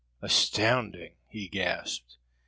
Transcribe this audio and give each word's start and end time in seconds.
"Astounding!" 0.19 1.13
he 1.27 1.47
gasped. 1.47 2.17